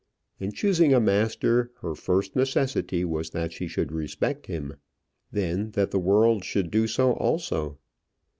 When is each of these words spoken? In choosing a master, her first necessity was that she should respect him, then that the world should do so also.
In 0.39 0.51
choosing 0.51 0.95
a 0.95 0.99
master, 0.99 1.69
her 1.81 1.93
first 1.93 2.35
necessity 2.35 3.05
was 3.05 3.29
that 3.29 3.53
she 3.53 3.67
should 3.67 3.91
respect 3.91 4.47
him, 4.47 4.77
then 5.31 5.69
that 5.73 5.91
the 5.91 5.99
world 5.99 6.43
should 6.43 6.71
do 6.71 6.87
so 6.87 7.13
also. 7.13 7.77